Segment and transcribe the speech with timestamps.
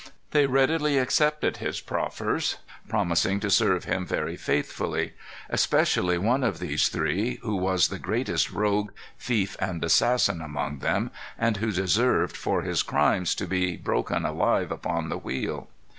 [0.31, 2.55] They readily accepted his proffers,
[2.89, 5.13] promising to serve him very faithfully;
[5.47, 11.11] especially one of these three, who was the greatest rogue, thief, and assassin among them,
[11.37, 15.67] and who deserved, for his crimes, to be broken alive upon the wheel.